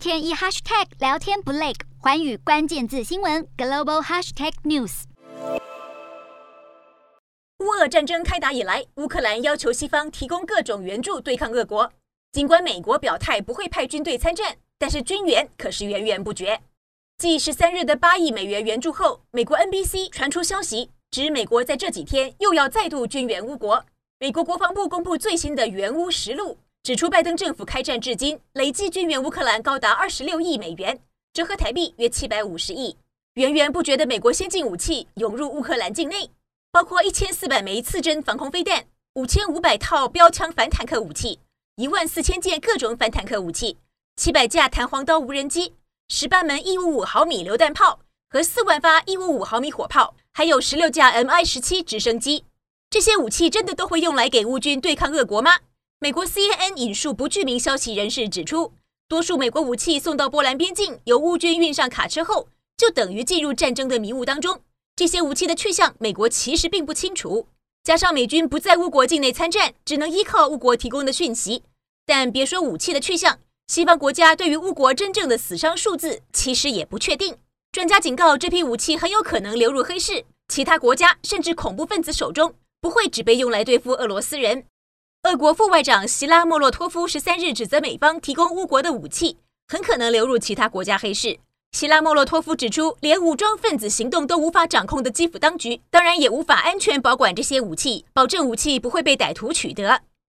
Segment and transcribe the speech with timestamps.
[0.00, 5.02] 天一 hashtag 聊天不累，寰宇关键字新闻 global hashtag news。
[7.58, 11.92] 乌俄战争开打以来，乌克兰要求西方提供各种援助对抗俄国。
[12.32, 16.62] 尽管美国表态不会派军队参战，但是军援可是源源不绝。
[17.18, 23.84] 继十三日的八亿美元援助后，美国 NBC 传出消息，指美国在这几天又要再度军援乌国。
[24.18, 30.98] 美国国防部公布最新的援乌实录，指出拜登政府开战至今，累计军援乌克兰高达二十六亿美元，
[31.34, 32.96] 折合台币约七百五十亿。
[33.34, 36.30] 源源不绝的美国先进武器涌入乌克兰境内，
[36.72, 41.38] 包括一千四百枚刺针防空飞弹、五千五百套标枪反坦克武器。
[41.76, 43.76] 一万四千件各种反坦克武器，
[44.16, 45.74] 七百架弹簧刀无人机，
[46.08, 52.46] 十八门一五五毫米榴弹炮和四万发一五五毫米火炮，还有十六架 MI 十七直升机。
[52.88, 55.58] 这些武器真的都会用来给乌军对抗俄国吗？
[56.02, 58.72] 美国 CNN 引述不具名消息人士指出，
[59.06, 64.62] 多数美国武器送到波兰边境，由乌军运上卡车后，就等于进入战争的迷雾当中。
[64.96, 67.48] 这些武器的去向，美国其实并不清楚。
[67.84, 71.64] 加上美军不在乌国境内参战，只能依靠乌国提供的讯息。
[72.06, 77.36] 但别说武器的去向，西方国家对于乌国真正的死伤数字其实也不确定。
[77.72, 84.64] 专家警告，这批武器很有可能流入黑市，其他国家甚至恐怖分子手中，不会只被用来对付俄罗斯人。
[85.24, 89.36] 俄国副外长希拉莫洛托夫十三日指责美方提供乌国的武器，
[89.68, 91.38] 很可能流入其他国家黑市。
[91.72, 100.00] 希拉莫洛托夫指出，连武装分子行动都无法掌控的基辅当局，当然也无法安全保管这些武器，保证武器不会被歹徒取得。